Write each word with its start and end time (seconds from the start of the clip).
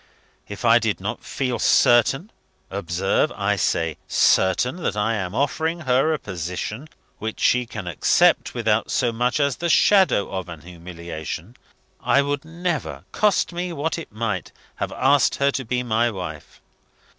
If 0.47 0.65
I 0.65 0.79
did 0.79 0.99
not 0.99 1.23
feel 1.23 1.59
certain 1.59 2.31
observe, 2.71 3.31
I 3.33 3.55
say 3.55 3.97
certain 4.07 4.77
that 4.81 4.97
I 4.97 5.13
am 5.13 5.35
offering 5.35 5.81
her 5.81 6.11
a 6.11 6.17
position 6.17 6.89
which 7.19 7.39
she 7.39 7.67
can 7.67 7.85
accept 7.85 8.55
without 8.55 8.89
so 8.89 9.11
much 9.11 9.39
as 9.39 9.57
the 9.57 9.69
shadow 9.69 10.31
of 10.31 10.49
a 10.49 10.57
humiliation 10.57 11.55
I 12.01 12.23
would 12.23 12.43
never 12.43 13.03
(cost 13.11 13.53
me 13.53 13.71
what 13.73 13.99
it 13.99 14.11
might) 14.11 14.51
have 14.77 14.91
asked 14.91 15.35
her 15.35 15.51
to 15.51 15.63
be 15.63 15.83
my 15.83 16.09
wife. 16.09 16.61